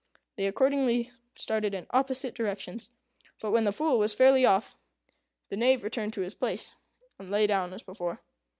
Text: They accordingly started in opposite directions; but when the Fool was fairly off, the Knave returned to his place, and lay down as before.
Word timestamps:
They 0.35 0.47
accordingly 0.47 1.11
started 1.35 1.75
in 1.75 1.85
opposite 1.91 2.33
directions; 2.33 2.89
but 3.39 3.51
when 3.51 3.65
the 3.65 3.71
Fool 3.71 3.99
was 3.99 4.15
fairly 4.15 4.47
off, 4.47 4.75
the 5.49 5.57
Knave 5.57 5.83
returned 5.83 6.13
to 6.13 6.21
his 6.21 6.33
place, 6.33 6.73
and 7.19 7.29
lay 7.29 7.45
down 7.45 7.71
as 7.71 7.83
before. 7.83 8.23